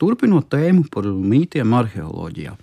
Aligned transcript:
turpinot 0.00 0.48
tēmu 0.52 0.86
par 0.92 1.06
mītiem 1.06 1.74
arheoloģijā. 1.76 2.56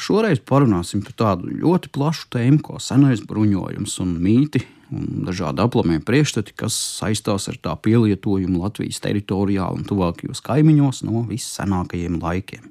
Šoreiz 0.00 0.40
parunāsim 0.48 1.02
par 1.04 1.16
tādu 1.18 1.50
ļoti 1.52 1.90
plašu 1.92 2.30
tēmu, 2.32 2.62
kā 2.64 2.78
senais 2.80 3.20
bruņojums 3.26 3.98
un 4.04 4.14
mīti, 4.22 4.62
un 4.94 5.26
dažādi 5.26 5.60
aplamie 5.60 5.98
priekšstati, 6.06 6.54
kas 6.56 6.76
saistās 7.00 7.50
ar 7.50 7.58
tā 7.60 7.74
pielietojumu 7.84 8.62
Latvijas 8.62 9.02
teritorijā 9.04 9.68
un 9.74 9.84
tuvākajos 9.88 10.40
kaimiņos 10.46 11.04
no 11.08 11.26
vissenākajiem 11.28 12.16
laikiem. 12.22 12.70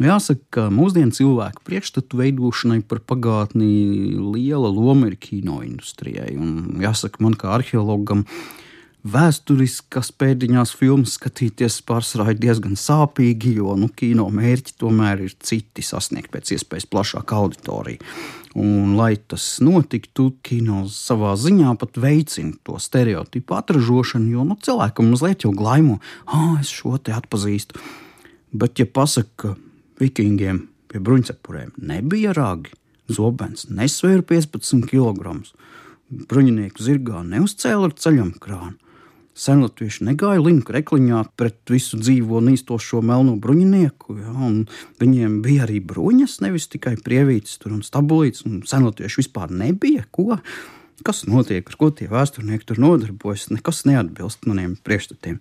Nu, 0.00 0.08
jāsaka, 0.08 0.40
ka 0.56 0.62
mūsdienu 0.72 1.12
cilvēku 1.12 1.60
priekšstatu 1.66 2.16
veidošanai 2.22 2.80
par 2.88 3.02
pagātni 3.04 4.16
liela 4.16 4.70
loma 4.72 5.10
ir 5.10 5.18
kino 5.20 5.58
industrijai. 5.60 6.32
Un, 6.40 6.80
jāsaka, 6.80 7.20
man 7.20 7.36
kā 7.36 7.52
arheologam, 7.58 8.24
vēsturiskas 9.04 10.10
pēdiņās 10.20 10.74
filmas 10.76 11.14
skatīties 11.16 11.80
pārsvarā 11.88 12.34
ir 12.34 12.40
diezgan 12.42 12.76
sāpīgi, 12.76 13.54
jo 13.60 13.74
nu, 13.78 13.88
kino 13.88 14.26
mērķi 14.34 14.76
tomēr 14.80 15.24
ir 15.24 15.34
citi 15.40 15.84
sasniegt 15.84 16.32
pēc 16.34 16.52
iespējas 16.56 16.88
plašāku 16.90 17.38
auditoriju. 17.38 18.04
Un, 18.60 18.96
lai 18.98 19.14
tas 19.30 19.44
notiktu, 19.62 20.32
kino 20.42 20.82
savā 20.90 21.36
ziņā 21.38 21.76
pat 21.80 22.00
veicina 22.02 22.56
to 22.66 22.76
stereotipu 22.82 23.56
atražošanu, 23.56 24.32
jo 24.34 24.44
nu, 24.48 24.58
cilvēkam 24.58 25.12
mazliet 25.12 25.46
jau 25.46 25.54
glaimo, 25.54 26.00
ah, 26.26 26.58
es 26.60 26.72
šo 26.74 26.98
te 26.98 27.14
atpazīstu. 27.14 27.78
Bet, 28.50 28.82
ja 28.82 28.88
pasakā, 28.90 29.54
ka 29.54 29.56
Vikingiem 30.00 30.64
pie 30.90 30.98
bruņcepurēm 31.04 31.74
nebija 31.86 32.34
ragi, 32.34 32.72
zobens 33.12 33.68
nesvēra 33.70 34.24
15 34.26 34.88
kg. 34.90 35.36
Bruņinieku 36.10 36.82
zirgā 36.82 37.20
neuzcēla 37.22 37.90
ar 37.90 37.94
ceļam 37.94 38.32
krānu. 38.42 38.89
Senlatvieši 39.40 40.04
negāja 40.10 40.42
linku 40.42 40.74
rekliņā 40.76 41.22
pret 41.40 41.72
visu 41.72 41.96
dzīvo 42.00 42.42
nīstošo 42.44 43.00
melno 43.00 43.38
bruņinieku. 43.40 44.18
Ja, 44.20 44.50
viņiem 45.00 45.38
bija 45.44 45.64
arī 45.64 45.78
bruņas, 45.80 46.40
nevis 46.44 46.68
tikai 46.72 46.98
prievītes 47.00 47.56
un 47.70 47.80
stabulītes. 47.86 48.44
Un 48.48 48.60
senlatvieši 48.68 49.22
vispār 49.22 49.52
nebija. 49.54 50.04
Ko? 50.12 50.36
Kas 51.06 51.24
notiek, 51.24 51.64
ar 51.64 51.80
ko 51.80 51.88
tie 51.96 52.10
vēsturnieki 52.12 52.68
tur 52.68 52.82
nodarbojas? 52.84 53.48
Nekas 53.54 53.86
neatbilst 53.88 54.44
maniem 54.50 54.76
priekšstatiem. 54.84 55.40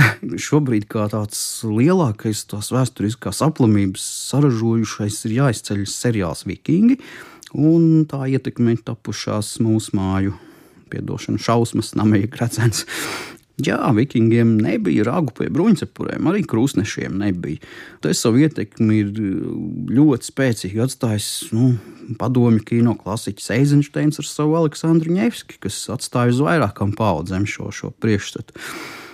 šobrīd 0.48 0.86
kā 0.90 1.06
tāds 1.12 1.40
lielākais 1.66 2.44
tās 2.50 2.70
vēsturiskās 2.74 3.42
aplamības 3.44 4.04
saražojušais 4.30 5.24
ir 5.28 5.36
jāizceļ 5.40 5.84
seriāls 5.90 6.46
Vikingi, 6.48 7.00
un 7.52 8.06
tā 8.10 8.26
ietekmē 8.30 8.78
tapušās 8.86 9.58
mūsu 9.64 9.96
māju 9.98 10.36
piedošana 10.90 11.42
šausmas, 11.42 11.94
namīgi 11.98 12.40
redzams. 12.40 12.86
Jā, 13.60 13.90
vikingiem 13.92 14.54
nebija 14.62 15.04
ragu 15.04 15.34
pie 15.36 15.50
bruņcepurēm, 15.52 16.28
arī 16.30 16.40
krustnešiem 16.48 17.18
nebija. 17.20 17.60
Tas 18.00 18.22
savu 18.24 18.40
ietekmi 18.46 19.00
ir 19.02 19.10
ļoti 19.92 20.30
spēcīgi 20.30 20.80
atstājis 20.80 21.28
nu, 21.56 21.74
padomju 22.20 22.64
kino 22.70 22.94
klasiķis 23.00 23.50
Eizensteins 23.58 24.22
ar 24.22 24.28
savu 24.28 24.56
Aleksandru 24.62 25.12
Ņevski, 25.12 25.60
kas 25.66 25.82
atstāja 25.92 26.32
uz 26.32 26.40
vairākām 26.46 26.94
paudzēm 26.96 27.44
šo, 27.50 27.68
šo 27.74 27.92
priekšstatu 28.00 28.56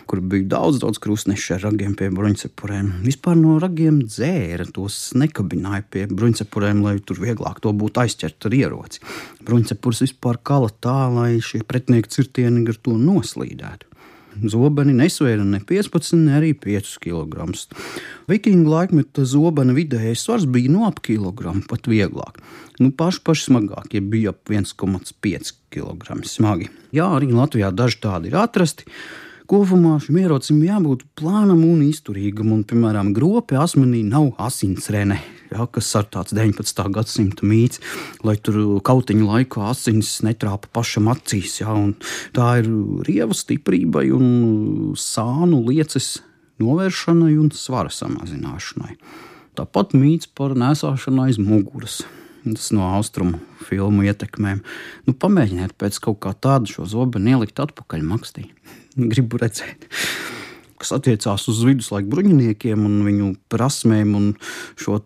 kur 0.09 0.23
bija 0.25 0.47
daudz, 0.57 0.81
daudz 0.83 1.01
krustnešu 1.03 1.57
ar 1.57 1.65
ragiem 1.67 1.97
pie 1.99 2.09
bruņcepurēm. 2.15 2.93
Vispār 3.07 3.39
no 3.39 3.57
ragiem 3.63 4.03
dzēra, 4.05 4.69
tos 4.77 5.11
nekabināja 5.19 5.85
pie 5.91 6.07
bruņcepurēm, 6.13 6.85
lai 6.87 6.97
tur 7.05 7.21
vieglāk 7.23 7.61
to 7.65 7.75
būtu 7.77 8.05
aizķert 8.05 8.49
ar 8.49 8.57
ieroci. 8.57 9.03
Bruņcepurs 9.47 10.05
vispār 10.07 10.41
kala 10.43 10.71
tā, 10.71 10.99
lai 11.13 11.37
šie 11.45 11.65
pretinieki 11.67 12.15
cirtieni 12.19 12.65
ar 12.71 12.81
to 12.81 12.97
noslīdētu. 13.01 13.93
Zobeni 14.45 14.93
nesvēra 14.97 15.45
ne 15.49 15.63
15, 15.65 16.17
ne 16.21 16.35
arī 16.37 16.53
5 16.61 16.97
kg. 17.01 17.47
Vikingu 18.29 18.73
laikmetā 18.73 19.25
zobena 19.25 19.73
vidējais 19.77 20.25
svars 20.27 20.45
bija 20.51 20.73
no 20.75 20.85
ap 20.89 21.01
kilogramu, 21.05 21.65
pat 21.69 21.89
vieglāk. 21.89 22.43
Nu, 22.83 22.91
paši, 22.93 23.23
paši 23.25 23.49
smagākie 23.49 24.03
bija 24.05 24.35
ap 24.35 24.53
1,5 24.53 25.55
kg 25.73 26.19
smagi. 26.29 26.69
Jā, 26.97 27.09
arī 27.17 27.31
Latvijā 27.33 27.73
daži 27.73 28.03
tādi 28.05 28.33
ir 28.33 28.37
atrasti. 28.43 28.91
Kopumā 29.47 30.01
šim 30.03 30.17
ierocim 30.19 30.59
jābūt 30.67 31.05
plānam 31.15 31.61
un 31.63 31.85
izturīgam, 31.87 32.49
un, 32.51 32.65
piemēram, 32.67 33.13
gropi 33.15 33.55
asmenī 33.55 34.01
nav 34.03 34.33
asinsrene, 34.43 35.21
ja, 35.53 35.67
kas 35.71 35.91
ir 36.01 36.09
tāds 36.11 36.35
19. 36.35 36.81
gadsimta 36.91 37.47
mīts, 37.47 37.79
lai 38.27 38.35
tur 38.43 38.81
kautiņu 38.87 39.29
laikā 39.29 39.69
asins 39.71 40.17
netrāpa 40.27 40.67
pašam 40.75 41.07
acīs. 41.13 41.61
Ja, 41.61 41.77
tā 42.35 42.49
ir 42.65 42.71
rieva 43.07 43.37
stiprībai 43.39 44.09
un 44.17 44.27
sānu 44.99 45.61
lieces 45.69 46.17
novēršanai 46.59 47.37
un 47.39 47.53
svara 47.55 47.93
samazināšanai. 47.95 48.97
Tāpat 49.57 49.95
mīts 49.95 50.27
par 50.27 50.57
nesāšanu 50.59 51.29
aiz 51.29 51.39
muguras. 51.39 52.01
Tas 52.47 52.73
no 52.75 52.89
austrumu 52.97 53.39
filmu 53.67 54.09
ietekmēm. 54.11 54.59
Nu, 55.07 55.15
pamēģiniet 55.15 55.79
pēc 55.79 56.01
kaut 56.03 56.19
kā 56.27 56.35
tādu 56.35 56.71
šo 56.71 56.89
zobenu 56.91 57.37
ielikt 57.37 57.63
atpakaļ 57.63 58.05
makstī. 58.07 58.49
Gribu 58.97 59.41
redzēt. 59.43 59.89
Kas 60.77 60.93
attiecās 60.93 61.47
uz 61.49 61.63
viduslaiku 61.65 62.11
bruņiniekiem 62.13 62.83
un 62.85 62.99
viņu 63.07 63.31
prasmēm 63.53 64.11
un 64.17 64.27
šo 64.77 64.99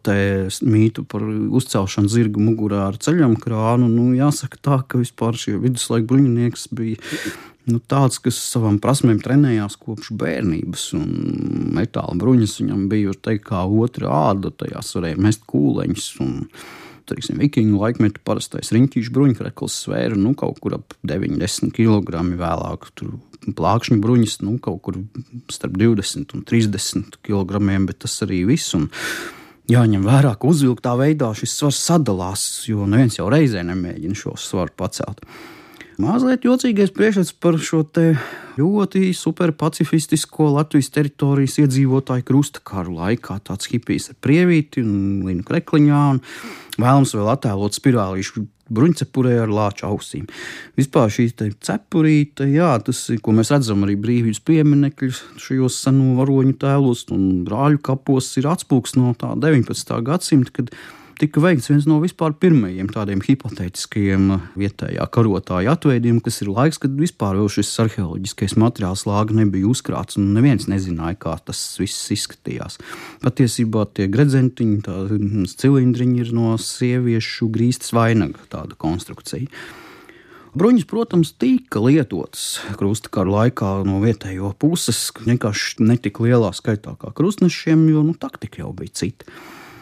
mītu 0.66 1.04
par 1.06 1.22
uzcelšanu 1.26 2.10
zirga 2.10 2.42
mugurā 2.42 2.88
ar 2.88 2.98
ceļam 2.98 3.36
krānu, 3.38 3.86
nu, 3.90 4.08
jāsaka 4.18 4.58
tā, 4.58 4.80
ka 4.82 4.98
vispār 4.98 5.38
šie 5.38 5.54
viduslaiku 5.62 6.10
bruņinieks 6.10 6.66
bija 6.74 6.98
nu, 7.70 7.78
tāds, 7.78 8.18
kas 8.22 8.38
savām 8.50 8.80
prasmēm 8.82 9.20
trenējās 9.22 9.78
kopš 9.80 10.10
bērnības. 10.18 10.90
Metāla 11.76 12.18
bruņas 12.18 12.58
viņam 12.62 12.86
bija 12.90 13.14
teikt, 13.14 13.46
kā 13.50 13.64
otra 13.66 14.10
āda, 14.30 14.50
tajās 14.50 14.94
varēja 14.96 15.22
mest 15.22 15.46
kūleņus. 15.50 16.08
Un, 16.24 16.36
teiksim, 17.10 17.40
vikingu 17.42 17.80
laikmetu 17.82 18.22
parastais 18.26 18.72
riņķīšu 18.74 19.12
bruņkrekls 19.16 19.80
svēra 19.86 20.18
nu, 20.18 20.34
kaut 20.38 20.60
kur 20.62 20.78
ap 20.78 20.94
90 21.06 21.74
kg 21.76 22.22
vēlāk. 22.40 22.88
Tur 22.98 23.18
plākšņu 23.56 23.98
bruņas 24.04 24.40
nu, 24.44 24.56
kaut 24.62 24.80
kur 24.86 25.02
starp 25.52 25.76
20 25.80 26.36
un 26.36 26.46
30 26.48 27.20
kg, 27.26 27.60
bet 27.88 28.02
tas 28.06 28.16
arī 28.26 28.44
viss. 28.48 28.74
Un, 28.78 28.88
Jāņem 29.70 30.02
vērā, 30.02 30.32
ka 30.34 30.48
uzvilktā 30.50 30.96
veidā 30.98 31.28
šis 31.36 31.52
svars 31.60 31.78
sadalās, 31.86 32.42
jo 32.66 32.88
neviens 32.90 33.20
jau 33.20 33.28
reizē 33.30 33.62
nemēģina 33.68 34.18
šo 34.18 34.32
svaru 34.40 34.74
pacelt. 34.74 35.22
Mazliet 36.00 36.46
jocīgais 36.48 36.90
priekšstats 36.96 37.36
par 37.38 37.58
šo 37.60 37.84
ļoti 38.60 39.10
superpacifistisko 39.16 40.52
Latvijas 40.56 40.92
teritorijas 40.94 41.58
iedzīvotāju 41.64 42.26
krustakaru 42.28 42.96
laikā. 43.00 43.40
Tāds 43.46 43.70
hipijs 43.72 44.12
ar 44.12 44.20
prievīti 44.22 44.84
un 44.84 45.26
linu 45.26 45.44
krekliņā, 45.46 46.06
un 46.14 46.22
vēlams 46.80 47.16
vēl 47.16 47.34
attēlot 47.34 47.78
spirālīšu 47.78 48.46
bruņcepurē 48.70 49.34
ar 49.42 49.50
lāča 49.50 49.88
ausīm. 49.90 50.28
Vispār 50.78 51.10
šī 51.12 51.26
cepurīte, 51.34 52.46
jā, 52.52 52.70
tas 52.86 53.02
ko 53.22 53.34
mēs 53.34 53.50
redzam 53.54 53.82
arī 53.86 53.96
brīvības 54.00 54.42
pieminekļus 54.46 55.22
šajos 55.42 55.80
seno 55.84 56.14
varoņu 56.20 56.56
tēlos 56.62 57.08
un 57.14 57.42
brāļu 57.48 57.82
kapos, 57.90 58.30
ir 58.38 58.50
atspūgs 58.52 58.96
no 58.98 59.14
tā 59.18 59.34
19. 59.34 59.96
gadsimta, 60.06 60.54
kad 60.60 60.74
tika 61.20 61.40
veikts 61.42 61.68
viens 61.68 61.86
no 61.88 61.98
vispār 62.00 62.32
pirmajiem 62.40 62.88
tādiem 62.92 63.20
hipotētiskajiem 63.24 64.30
vietējā 64.58 65.04
karotāja 65.12 65.74
atveidiem, 65.76 66.20
kas 66.24 66.40
ir 66.44 66.52
laiks, 66.52 66.80
kad 66.80 66.94
vispār 66.96 67.38
šis 67.52 67.72
arheoloģiskais 67.84 68.56
materiāls 68.60 69.04
lāga 69.08 69.36
nebija 69.36 69.68
uzkrāts, 69.68 70.16
un 70.20 70.32
neviens 70.36 70.68
nezināja, 70.70 71.18
kā 71.20 71.36
tas 71.44 71.60
viss 71.80 72.08
izskatījās. 72.16 72.80
Patiesībā 73.24 73.84
tie 73.96 74.08
gredzentiņi, 74.12 74.80
tā 74.86 74.96
cilindriņi 75.60 76.24
ir 76.24 76.32
no 76.36 76.56
sieviešu 76.60 77.50
grīstas 77.52 77.94
vainaga 77.96 78.48
tāda 78.52 78.78
konstrukcija. 78.80 79.50
Bruņas, 80.50 80.88
protams, 80.90 81.30
tika 81.38 81.78
lietotas 81.84 82.58
krustakara 82.80 83.30
laikā 83.30 83.68
no 83.86 84.00
vietējo 84.02 84.50
puses, 84.58 85.12
vienkārši 85.22 85.84
netik 85.86 86.18
lielā 86.24 86.50
skaitā 86.56 86.96
kā 86.98 87.12
krustnešiem, 87.14 87.86
jo 87.92 88.02
nu, 88.08 88.16
taktika 88.18 88.64
jau 88.64 88.72
bija 88.74 88.96
cita. 89.04 89.28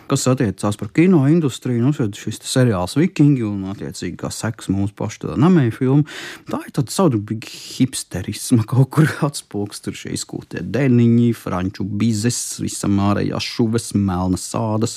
Kas 0.08 0.25
attiecās 0.31 0.78
par 0.81 0.88
kino 0.96 1.20
industriju, 1.28 1.82
nu, 1.84 1.90
šis 1.93 2.38
seriāls 2.49 2.96
Vikingi 2.96 3.43
un, 3.44 3.66
attiecīgi, 3.69 4.14
kā 4.22 4.31
sekas 4.32 4.70
mūsu 4.72 4.94
pašu 4.96 5.34
namēju 5.37 5.75
filmu, 5.76 6.06
tā 6.49 6.62
ir 6.64 6.72
tāda 6.78 6.94
savdabīga 6.94 7.50
hipsterisma, 7.52 8.64
kaut 8.70 8.88
kur 8.96 9.12
atspūgs, 9.28 9.82
tur 9.84 9.99
šie 9.99 10.14
izkūtie 10.16 10.64
deniņi, 10.64 11.28
franču 11.37 11.84
bizes, 11.84 12.40
visam 12.64 12.96
ārējās 13.10 13.52
šuves, 13.52 13.93
melnas 14.00 14.49
sādas, 14.49 14.96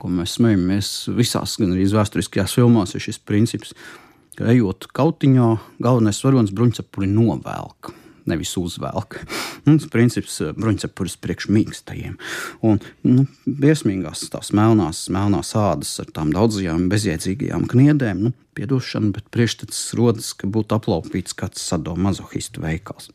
ko 0.00 0.08
mēs 0.16 0.38
smejamies 0.38 0.92
visās, 1.12 1.58
gan 1.60 1.76
arī 1.76 1.84
vēsturiskajās 1.92 2.56
filmās, 2.56 2.96
ir 2.96 3.04
šis 3.04 3.20
princips, 3.28 3.76
ka 4.38 4.48
ejot 4.54 4.88
kautiņā, 4.96 5.54
galvenais 5.84 6.24
varonis 6.24 6.56
bruņcepuri 6.56 7.12
novelk 7.12 7.92
nevis 8.28 8.54
uzvelk. 8.60 9.20
Un 9.66 9.78
tas 9.80 9.88
princips 9.92 10.40
bruņcepures 10.56 11.18
priekš 11.22 11.48
mīkstajiem. 11.54 12.18
Un 12.66 12.82
nu, 13.06 13.26
briesmīgās 13.46 14.26
tās 14.32 14.52
melnās, 14.56 15.06
melnās 15.14 15.54
ādas 15.58 15.94
ar 16.02 16.12
tām 16.14 16.34
daudzajām 16.34 16.88
bezjēdzīgajām 16.92 17.66
kniedēm. 17.72 18.28
Nu, 18.28 18.34
Piedošana, 18.58 19.12
bet 19.14 19.28
priekšstats 19.30 19.92
rodas, 19.94 20.32
ka 20.34 20.48
būtu 20.50 20.74
aplaupīts 20.74 21.36
kāds 21.38 21.62
sadomazohistu 21.62 22.64
veikals. 22.64 23.12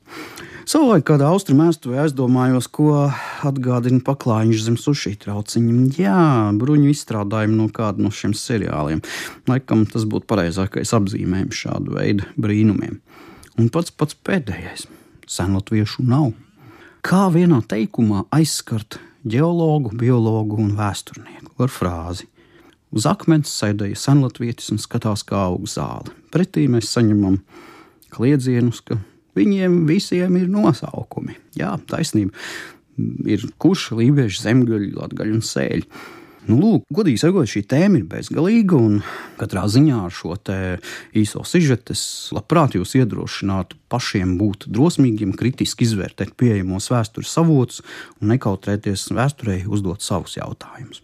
Savulaik 0.64 1.04
kādā 1.10 1.28
austrumu 1.28 1.66
vēsturē 1.66 2.06
aizdomājos, 2.06 2.70
ko 2.72 3.10
atgādina 3.44 4.00
paklājiņš 4.08 4.64
zem 4.64 4.78
sushi 4.80 5.18
trauciņa. 5.20 5.74
Jā, 6.00 6.22
bruņu 6.56 6.94
izstrādājumi 6.94 7.60
no 7.60 7.68
kāda 7.76 8.06
no 8.06 8.14
šiem 8.16 8.32
seriāliem. 8.40 9.04
Laikam 9.52 9.84
tas 9.92 10.08
būtu 10.08 10.30
pareizākais 10.32 10.96
apzīmējums 10.96 11.64
šādu 11.66 11.98
veidu 11.98 12.32
brīnumiem. 12.40 13.02
Un 13.60 13.68
pats 13.74 13.92
pats 13.92 14.16
pēdējais- 14.16 14.88
senlatviešu 15.30 16.06
nav. 16.08 16.32
Kā 17.04 17.28
vienā 17.34 17.60
teikumā 17.68 18.24
aizskart 18.34 19.00
geologu, 19.28 19.92
biologu 19.98 20.60
un 20.64 20.74
vēsturnieku 20.78 21.66
ar 21.66 21.72
frāzi: 21.72 22.28
Uz 22.94 23.08
akmens 23.10 23.52
sēdēja 23.52 23.98
senlatvietis 23.98 24.70
un 24.74 24.82
skatās, 24.82 25.26
kā 25.26 25.48
aug 25.50 25.66
zāle. 25.70 26.14
Pretī 26.34 26.68
mēs 26.70 26.92
saņemam 26.94 27.40
kliedzienus, 28.14 28.84
ka 28.86 29.00
viņiem 29.38 29.84
visiem 29.90 30.38
ir 30.38 30.52
nosaukumi. 30.54 31.40
Jā, 31.58 31.74
taisnība. 31.90 32.36
Ir 33.26 33.48
kurš, 33.58 33.90
lībieši, 33.98 34.44
zemgaļi, 34.44 34.92
latgaļi 35.00 35.34
un 35.34 35.42
sēļi. 35.46 35.88
Nu, 36.44 36.58
lūk, 36.60 36.88
godīgi 36.92 37.22
sakot, 37.22 37.48
šī 37.48 37.62
tēma 37.72 38.02
ir 38.02 38.08
bezgalīga, 38.12 38.76
un 38.76 38.98
katrā 39.40 39.64
ziņā 39.72 40.02
ar 40.10 40.16
šo 40.16 40.36
īso 41.20 41.44
sižetu 41.48 41.96
es 41.96 42.04
labprāt 42.36 42.76
jūs 42.76 42.98
iedrošinātu 43.00 43.80
pašiem 43.94 44.36
būt 44.42 44.68
drosmīgiem, 44.74 45.36
kritiski 45.40 45.88
izvērtēt 45.88 46.36
pieejamos 46.40 46.90
vēstures 46.92 47.38
avotus 47.40 47.82
un 48.20 48.34
nekautrēties 48.34 49.12
vēsturei 49.16 49.64
uzdot 49.70 50.04
savus 50.04 50.36
jautājumus. 50.40 51.04